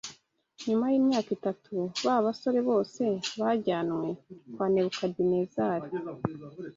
[0.67, 1.73] Nyuma y’imyaka itatu
[2.05, 3.03] ba basore bose
[3.39, 4.07] bajyanywe
[4.53, 5.89] kwa Nebukadinezari